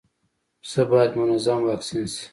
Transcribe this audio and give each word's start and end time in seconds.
پسه 0.61 0.81
باید 0.89 1.13
منظم 1.19 1.59
واکسین 1.65 2.05
شي. 2.13 2.25